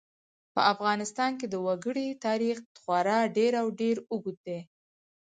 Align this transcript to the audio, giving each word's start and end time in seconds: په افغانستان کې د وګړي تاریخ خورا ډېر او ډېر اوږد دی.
په 0.53 0.61
افغانستان 0.73 1.31
کې 1.39 1.47
د 1.49 1.55
وګړي 1.67 2.07
تاریخ 2.25 2.57
خورا 2.81 3.19
ډېر 3.37 3.51
او 3.61 3.67
ډېر 3.79 3.95
اوږد 4.11 4.37
دی. 4.47 4.59